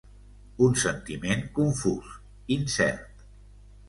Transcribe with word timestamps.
Un 0.67 0.71
sentiment 0.83 1.43
confús, 1.57 2.15
incert. 2.57 3.23